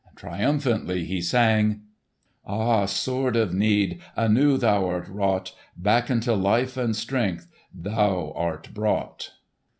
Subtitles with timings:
[0.15, 1.81] Triumphantly he sang,
[2.43, 4.01] "Ah, Sword of Need!
[4.15, 9.29] Anew thou art wrought; Back unto life and strength Thou art brought!"